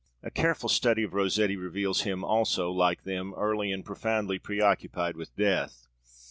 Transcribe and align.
A 0.23 0.31
careful 0.31 0.67
study 0.67 1.03
of 1.03 1.13
Rossetti 1.13 1.55
reveals 1.55 2.01
him 2.01 2.23
also, 2.23 2.71
like 2.71 3.03
them, 3.03 3.35
early 3.35 3.71
and 3.71 3.85
profoundly 3.85 4.39
preoccupied 4.39 5.15
with 5.15 5.35
death. 5.35 5.85